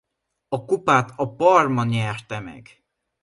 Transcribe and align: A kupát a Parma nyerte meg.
A 0.47 0.65
kupát 0.65 1.11
a 1.15 1.35
Parma 1.35 1.83
nyerte 1.83 2.39
meg. 2.39 2.83